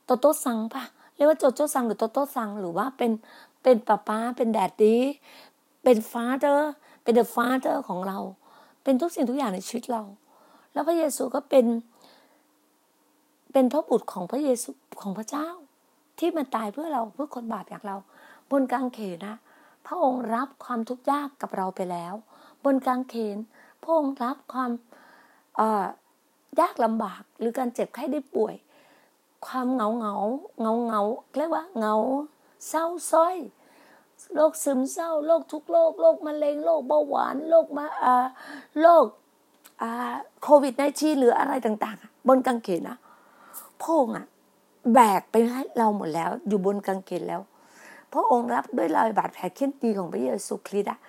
[0.08, 0.84] ตัวโตซังปะ
[1.16, 3.12] เรียกว่าโจโจซังหรือโตโตซังหรือว่าเป็น
[3.64, 5.02] เป็นปาป๊าเป็น daddy
[5.84, 6.72] เป็น father
[7.04, 8.18] เป็น the father ของเรา
[8.84, 10.04] เป็นทุกสิ่งทุกอย่างในชีวิตเรา
[10.74, 11.66] แล้วพระเยซูก็เป็น
[13.52, 14.70] เป็นพระบุตรของพระเยซู
[15.02, 15.48] ของพระเจ้า
[16.20, 17.98] ที่มาตายเพื่อเราเพื่อคนบาปอย่างเรา
[18.52, 19.36] บนกางเขนนะ
[19.88, 22.14] พระองค์รับความทุกข์ยากกับเราไปแล้ว
[22.64, 23.38] บนกางเขน
[23.82, 24.72] พระองค์รับความ
[26.60, 28.56] ยากลำบากหรือการเจ็บไข้ได้ป่วย
[29.46, 30.16] ความเหงาเหงา
[30.62, 31.02] เงาเงา
[31.38, 31.96] เรียกว่าเงา
[32.68, 33.36] เศร้าส้อย
[34.36, 38.16] โรคซึมเศร้าโรคทุกโรคโรคมะเร็งโรคเบาหวานโรคมาอ่า
[38.82, 39.06] โรค
[39.82, 39.92] อ่า
[40.44, 42.98] โควิดในชีหรืออะไรต่างๆ บนกางเขนนะ
[43.82, 44.26] พระองค์อะ
[44.94, 47.42] แบกไปให้เราหมดแล้ว อยู่บนกางเขนแล้ว
[48.14, 51.00] พระองค์รับด้วยรอยบาดแผลเข็นตีของพระเยซูคริสต์อะ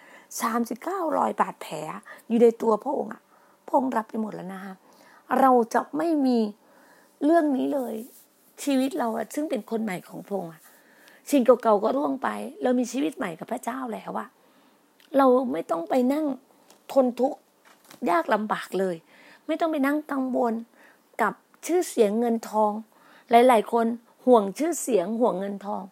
[0.40, 1.76] สามสิบเก้ารอยบาดแผล
[2.28, 3.22] อยู่ในตัวพระองค์อะ
[3.66, 4.74] พระองค์รับไปหมดแล้วนะคะ
[5.40, 6.38] เราจะไม่มี
[7.24, 7.94] เรื่องนี้เลย
[8.62, 10.62] ชีวิตเราอะซึ่งเป็นคนใหม่ของพระองค์อะ
[11.30, 12.28] สิ่งเก่าๆก็ร่วงไป
[12.62, 14.28] เรามีชีวิตใหม่กับพระเจ้าแล้วอะ
[15.16, 16.26] เราไม่ต้องไปนั่ง
[16.92, 17.38] ทนทุกข์
[18.10, 18.96] ยากลำบากเลย
[19.46, 20.54] ไม่ต้องไปนั่งกังวล
[21.22, 21.32] กับ
[21.66, 22.72] ชื่อเสียงเงินทอง
[23.30, 23.86] หลาย ๆ คน
[24.26, 25.82] ห่วงชื่อเสียงห่วงเงินทอง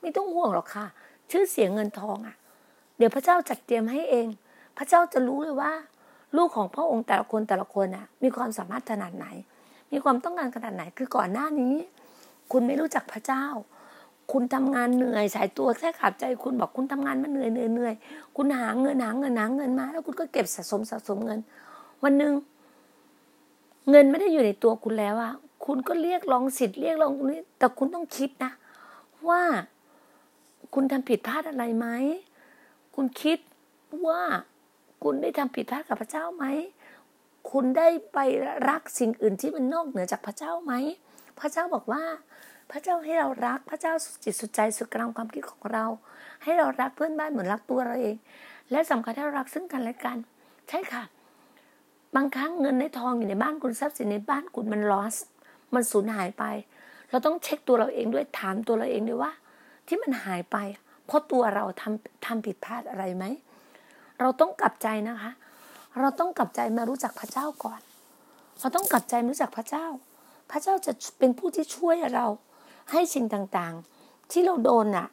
[0.00, 0.86] ไม่ต้องห่วงหรอกค่ะ
[1.30, 2.36] ชื่อเสียงเงินทองอะ
[2.96, 4.26] เดี๋ยวพระเจ้าจัดเตรียมให้เอง
[4.78, 5.72] พระเจ้าจะรู้เลยว่า
[6.36, 9.26] ลูกของพระองค์แต่ละคนแต่ละคนอะมีความสามารถขนาดไหน
[9.92, 11.74] มีความต้องการขนาดไหนคือก่อนหน้านี้
[12.52, 13.44] คุณไม่รู้จักพระเจ้า
[14.32, 17.94] คุณทำงานเหนื่อย สายตัวแค่ขับใจคุณบอกคุณทำงานมาเหนื่อยเหนื่อยเหนื่อย
[18.36, 21.38] คุณหาเงินหาเงินหาเงินมา แล้วคุณก็เก็บสะสมสะสมเงิน
[22.02, 22.32] วันหนึ่ง
[23.90, 25.32] เงินไม่ได้อยู่ในตัวคุณแล้วอะ
[25.64, 28.52] คุณก็เรียกร้องสิทธิ์เรียกร้องนี้แต่คุณต้องคิดนะ
[29.28, 29.42] ว่า
[30.74, 31.86] คุณทำผิดพลาดอะไรไหม
[32.94, 33.38] คุณคิด
[34.06, 34.22] ว่า
[35.02, 36.44] คุณได้ทำผิดพลาดกับพระเจ้าไหม
[37.50, 38.18] คุณได้ไป
[38.68, 40.72] รักสิ่งอื่นที่มันนอกเหนือจากพระเจ้าไหม
[41.40, 42.02] พระเจ้าบอกว่า
[42.70, 45.84] พระเจ้าให้เรารักพระเจ้าสุดจิตสุดใจสุดกำลังความคิดของเรา
[46.42, 48.16] ให้เรารักเพื่อนบ้านเหมือนรักตัวเราเอง
[48.70, 50.16] และสำคัญให้เรารักซึ่งกันและกัน
[50.68, 51.02] ใช่ค่ะ
[52.16, 55.16] บางครั้งเงินในทองอยู่ในบ้านคุณทรัพย์สินในบ้านคุณมันลอส
[55.74, 56.44] มันสูญหายไป
[57.10, 59.32] เราต้องเช็คตัวเราเองด้วยถามตัวเราเองด้วยว่า
[59.86, 60.56] ที่มันหายไป
[61.06, 63.24] เพราะตัวเราทำทำผิดพลาดอะไรไหม
[64.20, 65.30] เราต้องกลับใจนะคะ
[66.00, 67.80] เราต้องกลับใจมารู้จักพระเจ้าก่อน
[68.60, 69.86] เราต้องกลับใจรู้จักพระเจ้า
[70.50, 72.26] พระเจ้าจะเป็นผู้ที่ช่วยเรา
[72.90, 75.06] ให้สิ่งต่างๆ ที่เราโดนอะ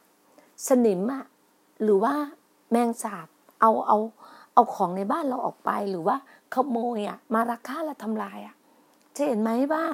[0.67, 1.23] สนิมอะ
[1.83, 2.13] หรือว่า
[2.71, 3.27] แมงสาบ
[3.61, 3.97] เอาเอา
[4.53, 6.15] เอาของในบ้านเราออกไปหรือว่า
[6.53, 8.55] ขโมยอะมารักฆ่าและทำลายอะ
[9.15, 9.85] จะเห็นไหมบ้า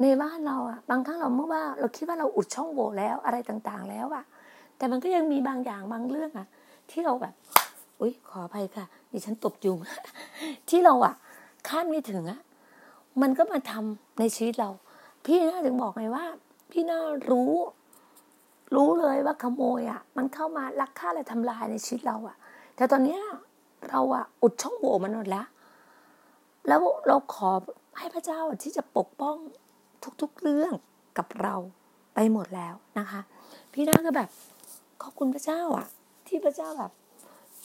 [0.00, 4.24] ในบ้านเราอะบางครั้งเราเมื่อว่าเราคิดว่าเราอุดช่องโหว่แล้วอะไรต่างๆ แล้วอะ
[4.76, 6.46] แต่มันก็ยังมีบางอย่างบางเรื่องอะ
[6.90, 7.34] ที่เราแบบ
[8.00, 9.78] อุ้ยขออภัยค่ะ ดิฉันตบยุง
[10.68, 11.14] ที่เราอะ
[11.68, 12.40] คาดไม่ถึงอะ
[13.22, 14.70] มันก็มาทำในชีวิตเรา
[15.26, 16.24] พี่น่าถึงบอกไงว่า
[16.70, 17.52] พี่น่ารู้
[18.74, 22.36] รู้เลยว่าขโมยอะ มันเข้ามาลักฆ่าและทำลายในชีวิตเราอะ
[22.76, 23.20] แต่ตอนเนี้ย
[23.90, 25.46] เราอะอุดช่องโหว่มันหมดแล้ว
[26.68, 27.50] แล้วเราขอ
[27.98, 29.36] ให้พระเจ้าที่จะปกป้อง
[30.22, 30.72] ทุกๆเรื่อง
[31.18, 31.54] กับเรา
[32.14, 33.20] ไปหมดแล้วนะคะ
[33.72, 34.28] พี่น่าก็แบบ
[35.02, 35.86] ขอบคุณพระเจ้าอะ
[36.28, 36.92] ที่พระเจ้าแบบ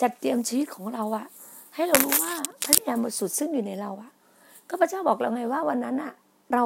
[0.01, 1.25] จัดเตรียมชีวิตของเราอะ
[1.75, 2.33] ให้เรารู้ว่า
[2.65, 4.11] พระยาบริสุทธิ์ซึ่งอยู่ในเราอะ
[4.69, 6.13] ก็พระเจ้าบอกเราไงว่าวันนั้นอะ
[6.53, 6.63] เรา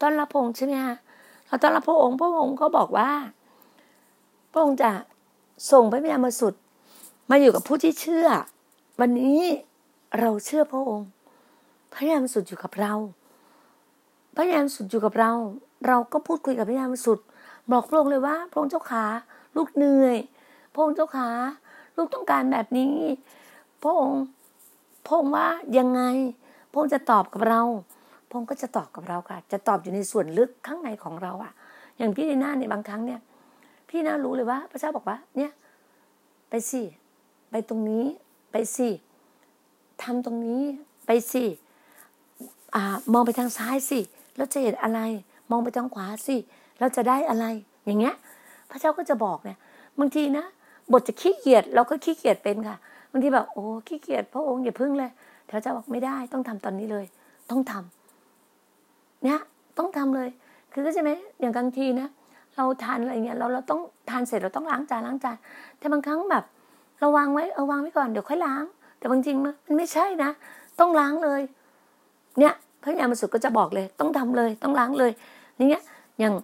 [0.00, 0.96] ต้อนรับพระองค์ใช่ไหมคะ
[1.46, 3.10] เราต้อนรับพระองค์ พระองค์ก็บอกว่า
[4.52, 4.90] พระองค์จะ
[5.70, 6.60] ส่งพระวิญญาณบริสุทธิ์
[7.30, 8.28] มาอยู่กับผู้ที่เชื่อ
[9.00, 9.40] วันนี้
[10.20, 11.08] เราเชื่อพระองค์
[11.92, 12.94] พระวิญญาณบริสุทธิ์อยู่กับเรา
[14.34, 15.32] พระวิญญาณบริสุทธิ์อยู่กับเรา
[15.86, 17.24] เราก็พูดคุยกับพระวิญญาณบริสุทธิ์
[17.72, 19.04] บอกพระองค์เลยว่า พระองค์เจ้าขา
[19.56, 20.16] ลูกเหนื่อย
[20.72, 21.28] พระองค์เจ้าขา
[21.96, 22.96] ลูกต้องการแบบนี้
[23.82, 24.22] พระองค์
[25.06, 25.46] พระองค์ว่า
[25.78, 26.02] ยังไง
[26.70, 27.62] พระองค์จะตอบกับเรา
[28.28, 31.52] พระองค์ก็จะตอบกับเราค่ะ จะตอบอยู่ในส่วนลึกข้างในของเราอะ
[31.98, 33.20] อย่างพี่ดีน่าเนี่ยบางครั้งเนี่ย
[33.88, 35.50] พี่น่ารู้เลยว่า พระเจ้าบอกว่า เนี่ย
[36.50, 36.82] ไปสิ
[37.50, 38.04] ไปตรงนี้
[38.50, 38.88] ไปสิ
[40.02, 40.62] ทำตรงนี้
[41.06, 41.44] ไปสิ
[42.74, 42.76] อ
[43.12, 44.00] มองไปทางซ้ายสิ
[44.36, 45.00] แล้วจะเห็นอะไร
[45.50, 46.36] มองไปทางขวาสิ
[46.80, 47.44] เราจะได้อะไร
[47.86, 48.14] อย่างเงี้ย
[48.70, 49.58] พระเจ้าก็จะบอกเนี่ย
[49.98, 50.44] บางทีนะ
[50.92, 52.76] บทจะขี้เกียจเราก็ขี้เกียจเป็นค่ะ
[53.10, 55.10] บางทีแบบโอ้ขี้เกียจพระองค์อย่าพึ่งเลย
[55.50, 57.04] พระเจ้าบอกไม่ได้ต้องทำตอนนี้เลย
[57.50, 57.95] ต้องทำ
[59.24, 59.38] เนี่ย
[59.78, 60.28] ต้องทำเลย
[60.72, 62.08] คือก็ใช่ไหมอย่างบางทีนะ
[62.56, 65.36] เราทานอะไรเงี้ยเราเราต้องทานเสร็จเราต้องล้างจานล้างจาน
[65.78, 66.44] แต่บางครั้งแบบ
[67.00, 68.64] เราวางไว้เอาวางไว้ก่อนเดี๋ยวค่อยล้าง
[68.98, 70.30] แต่บางจริงมันไม่ใช่นะ
[70.80, 71.40] ต้องล้างเลย
[72.38, 72.52] เนี่ย
[72.82, 75.12] พระยามาสุดก็จะบอกเลย ต้องทำเลยต้องล้างเลย
[75.58, 75.82] นี่เงี้ย
[76.20, 76.34] อย่าง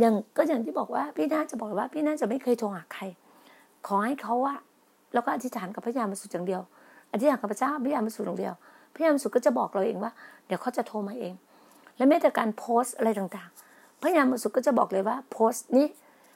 [0.00, 3.02] อย่างก็อย่างที่บอกว่าพี่น่าจะบอกว่าพี่น่าจะไม่เคยโทรหาใคร
[3.86, 4.58] ขอให้เขาอะ
[5.12, 6.62] แล้วก็อธิษฐานกับพระยามาสุดอย่างเดียว
[7.12, 8.54] อธิษฐานกับพระเจ้าพระยามาสุดอย่างเดียว
[8.94, 10.12] พระยามาสุดก็จะบอกเราเองว่า
[10.46, 11.34] เดี๋ยวเขาจะโทรมาเอง
[11.98, 15.86] และแม้แต่การโพสต์อะไรต่างๆพระยามาสุดก็จะบอกเลยว่าโพสต์นี้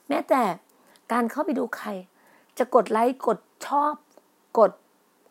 [0.09, 0.43] แม้แต่
[1.13, 1.89] การเข้าไปดูใคร
[2.59, 3.93] จะกดไลค์กดชอบ
[4.59, 4.71] กด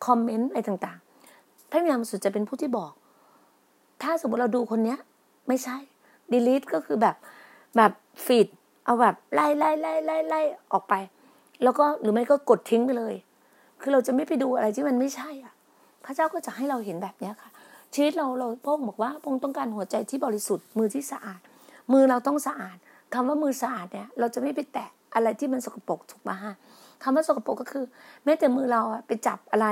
[0.06, 2.92] คอมเมนต์อะไรต่างๆพระยามาสุดจะเป็นผู้ที่บอก
[4.02, 5.00] ถ้าสมมติเราดูคนเนี้ย
[5.48, 5.78] ไม่ใช่
[6.32, 7.16] ดีลิทก็คือแบบ
[7.78, 7.92] แบบ
[8.26, 8.48] ฟีด
[8.86, 10.42] เอาแบบไล่ไล่ไล่ไล่ไล่
[10.74, 10.94] ออกไป
[11.64, 13.16] แล้วก็หรือไม่ก็กดทิ้งไปเลย
[13.82, 15.54] คือเราจะไม่ไปดูอะไรที่มันไม่ใช่อะ
[16.06, 17.50] พระเจ้าก็จะให้เราเห็นแบบเนี้ยค่ะ
[17.94, 21.42] ชีวิตเราเราพระองค์บอกว่าพระองค์ต้องการหัวใจที่บริสุทธิ์มือที่สะอาด
[21.94, 22.78] มือเราต้องสะอาด
[23.14, 26.54] คำว่ามือสะอาดเนี่ย เราจะไม่ไปแตะอะไรที่มันสกปรกถูกไหมฮะ
[27.04, 27.86] คำว่าสกปรกก็คือ
[28.24, 29.68] แม้แต่มือเราไปจับอะไร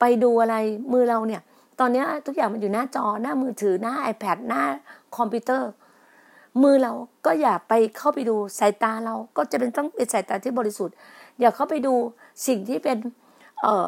[0.00, 0.56] ไปดูอะไร
[0.92, 1.42] มือเราเนี่ย
[1.80, 4.62] ตอนนี้ทุกอย่างมันอยู่หน้าจอหน้ามือถือหน้า iPad หน้า
[5.16, 5.70] คอมพิวเตอร์
[6.62, 6.92] มือเรา
[7.26, 10.94] ก็อย่าไปเข้าไปดูสายตาเราก็จะเป็นต้องเป็นสายตาที่บริสุทธิ์
[11.40, 11.94] อย่าเข้าไปดู
[12.46, 12.98] สิ่งที่เป็น
[13.62, 13.86] เออ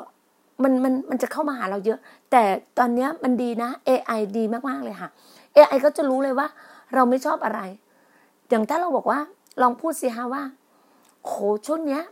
[0.62, 1.98] มันมันมันจะเข้ามาหาเราเยอะ
[2.30, 2.42] แต่
[2.78, 5.10] ตอนนี้มันดีนะ AI ดีมากๆเลยค่ะ
[5.56, 6.46] AI ก็จะรู้เลยว่า
[6.94, 7.60] เราไม่ชอบอะไร
[8.48, 9.20] อย่างถ้าเราบอกว่า
[9.62, 10.42] ลองพูดสิฮะว่า
[11.24, 11.32] โห
[11.66, 12.02] ช่วงเนี้ย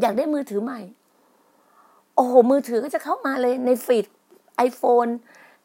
[0.00, 0.80] อยากได้มือถือใหม่
[2.14, 4.06] โอ้โห มือถือก็จะเข้ามาเลยใน feed
[4.56, 5.06] iPhone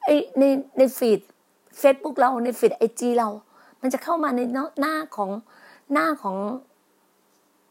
[0.04, 0.44] ไอใน
[0.78, 1.20] ใน feed
[1.80, 3.30] Facebook เราใน feed IG เรา
[3.82, 4.42] มันจะเข้ามาใน
[4.82, 5.30] หน้าของ
[5.94, 6.38] หน้าของ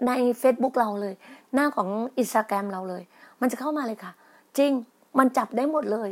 [0.07, 1.15] ใน Facebook เราเลย
[1.55, 3.03] หน้าของอินสตาแกรมเราเลย
[3.43, 4.13] มันจะเข้ามาเลยค่ะ
[4.59, 4.73] จริง
[5.19, 6.11] มันจับได้หมดเลย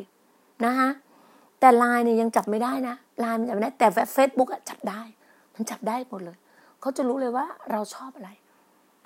[0.65, 0.89] นะคะ
[1.61, 5.01] แต่ไลน์เนี่ยยังจับไม่ได้นะไลน์มันจับไม่ได้แต่เฟซบุ๊กอะจับได้
[5.55, 6.37] มันจับได้หมดเลย
[6.81, 8.31] เขาจะรู้เลยว่าเราชอบอะไร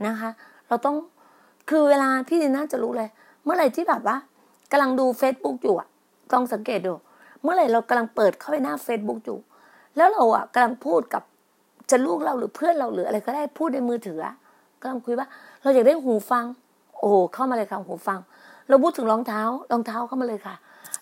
[0.06, 0.30] นะคะ
[0.68, 0.96] เราต้อง
[1.70, 3.08] คือเวลาพี่ดีน่าจะรู้เลย
[3.44, 4.16] เมื่อไหร่ที่แบบว่า
[4.72, 5.88] กำลังดู Facebook อยู่อะ
[6.32, 6.94] ต้องสังเกตดู
[7.42, 9.38] เมื่อไหร่เรากำลังเปิดเข้าไปหน้า Facebook อยู่
[9.96, 11.22] แล้วเราอะกำลังพูดกับ
[11.90, 14.18] จะลูกเราหรือเพื่อนเราหรืออะไรก็ได้พูดในมือถือ
[14.80, 15.26] กำลังคุยว่า
[15.62, 16.44] เราอยากได้หูฟัง
[17.00, 18.20] โอ้เข้ามาเลยค่ะหูฟัง
[18.68, 20.54] เราพูดถึงรองเท้า รองเท้าเข้ามาเลยค่ะ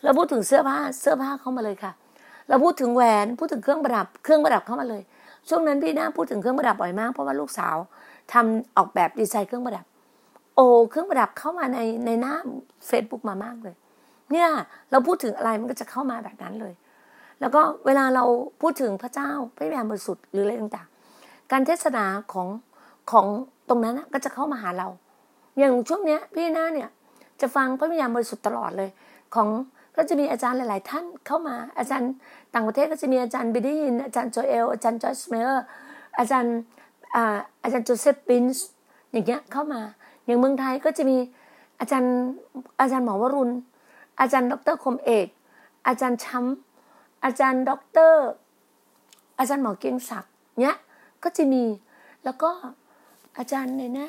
[0.03, 1.93] เราพูดถึงเสื้อผ้าเสื้อผ้าเข้ามาเลยค่ะ
[2.49, 5.03] เราพูดถึงแหวนพูดถึงเครื่องประดับ เครื่องประดับเข้ามาเลย
[5.49, 7.77] ช่วงนั้นพี่น้าพูดถึงเครื่องประดับบ่อยมากเพราะว่าลูกสาว
[8.33, 9.85] ทำออกแบบดีไซน์เครื่องประดับ
[10.57, 12.35] โอ้เครื่องประดับเข้ามาในในหน้า
[12.87, 13.75] เฟซบุ๊กมามากเลย
[14.33, 14.49] เนี่ย
[14.91, 16.75] เราพูดถึงอะไรมันก็จะเข้ามาแบบนั้นเลย
[17.41, 18.25] แล้วก็เวลาเรา
[18.63, 22.49] พูดถึงพระเจ้าพระวิญญาณบริสุทธิ์หรืออะไรต่างๆ การเทศนาของ
[23.11, 23.27] ของ
[23.69, 24.89] ตรงนั้นก็จะเข้ามาหาเรา
[25.59, 26.89] อย่างช่วงเนี้ยพี่หน้าเนี่ย
[27.41, 28.91] จะฟังพระวิญญาณบริสุทธิ์ตลอดเลย
[29.35, 29.49] ของ
[29.97, 32.11] ก็จะมีอาจารย์หลาย ๆ ท่านเข้ามา อาจารย์
[32.55, 35.65] ต่างประเทศก็จะมีอาจารย์บิดินอาจารย์โจเอลอาจารย์จอยซ์ ไมเออร์
[36.19, 36.57] อาจารย์
[37.63, 38.65] อาจารย์โจเซฟ ปรินซ์
[39.13, 39.81] อย่างเงี้ยเข้ามา
[40.25, 41.17] อย่างเมืองไทยก็จะมี
[41.81, 42.15] อาจารย์
[42.81, 43.53] อาจารย์หมอวรุณ
[44.21, 45.27] อาจารย์ดรคมเอก
[45.87, 48.25] อาจารย์ช้ำอาจารย์ด็อกเตอร์
[49.39, 50.77] อาจารย์หมอเกียงศักดิ์เนี้ย
[51.23, 51.65] ก็จะมี
[52.25, 52.51] แล้วก็
[53.39, 54.09] อาจารย์เลยนะ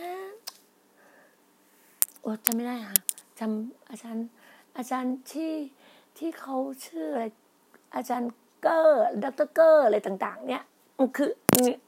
[2.23, 2.99] โอ้จำไม่ได้ค่ะ
[3.39, 4.25] จำอาจารย์
[4.77, 5.53] อาจารย์ที่
[6.17, 6.55] ที่เขา
[6.85, 7.25] ชื่ออะไร
[7.95, 8.31] อาจารย์
[8.61, 10.63] เกอร์ด็อกเตอร์เกอร์อะไรต่าง ๆ เนี่ย
[11.15, 11.29] คือ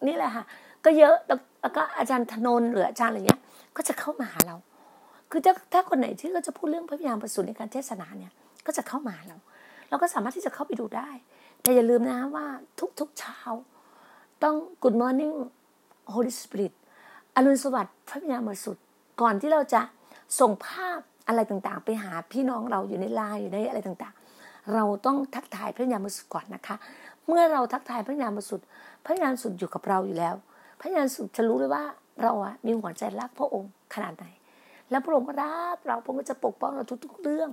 [0.07, 0.43] นี่แหละค่ะ
[0.85, 3.41] ก็เยอะแล้วก็อาจารย์ธนนหรืออาจารย์อะไรเงี้ย
[3.75, 4.55] ก็จะเข้ามาหาเรา
[5.31, 8.31] คือถ้าถ้าคนไหนที่ก็จะพูดเรื่องพระวิญญาณประสูติในการเทศนาเนี่ย
[8.65, 9.37] ก็จะเข้ามาเรา
[9.89, 11.09] เราก็สามารถที่จะเข้าไปดูได้
[11.61, 12.45] แต่อย่าลืมนะว่า
[12.99, 13.39] ทุกๆเช้า
[14.43, 15.35] ต้อง Good Morning
[16.13, 16.73] Holy Spirit
[17.35, 18.83] อรุณสวัสดิ์พระวิญญาณบริสุทธิ์
[19.21, 19.81] ก่อนที่เราจะ
[20.39, 26.75] ส่งภาพอะไรต่างๆ ไปหาพี่น้องเราอยู่ในไลน์อยู่ในอะไรต่างๆ เราต้องทักทายพระญาณบริสุทธิ์ก่อนนะคะ
[27.27, 28.65] เมื่อเราทักทายพระญาณบริสุทธิ์
[29.05, 30.35] พระญาณสุทธิ์อยู่กับเราอยู่แล้ว
[30.81, 31.83] พระญาณสุทธิ์จะรู้เลยว่า
[32.21, 34.25] เราอะมีหัวใจรักพระองค์ขนาดไหน
[34.89, 37.49] แล้วพระองค์ก็รักเราพระองค์ก็จะปกป้องเราทุกๆเรื่อง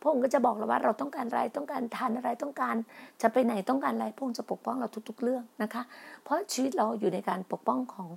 [0.00, 2.76] พระองค์ก็จะบอกเราว่าเราต้องการอะไรต้องการทานอะไรต้องการ
[3.22, 5.82] จะไปไหนต้องการอะไรพระองค์จะปกป้องเราทุก ๆ เรื่องนะคะ
[6.22, 8.08] เพราะชีวิตเราอยู่ในการปกป้องของ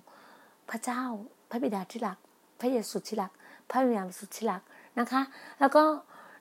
[0.69, 1.01] พระเจ้า
[1.49, 2.17] พระบิดาที่รัก
[2.59, 3.32] พระเยซูที่รัก
[3.72, 4.61] พระวิญญาณสุดที่รัก
[4.99, 5.22] นะคะ
[5.59, 5.84] แล้วก็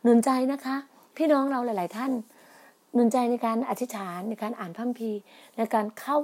[0.02, 0.76] หนุนใจนะคะ
[1.16, 2.12] พี่น้องเราหลาย ๆ ท่าน
[2.94, 5.20] หนุนใจในการอธิษฐานในการอ่านพระคัมภีร์
[5.56, 6.18] ในการเข้า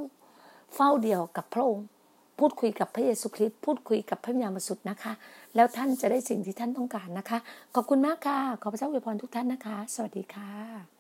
[0.75, 1.87] เฝ้าเดียวกับพระองค์
[2.39, 5.13] พูดคุยกับพระเยซูคริสต์พูดคุยกับพระวิญญาณสุทธ์นะคะ
[5.55, 7.39] แล้วท่านจะได้สิ่งที่ท่านต้องการนะคะ
[7.75, 10.96] ขอบคุณมากค่ะ ขอพระเจ้าอวยพรทุกท่านนะคะ สวัสดีค่ะ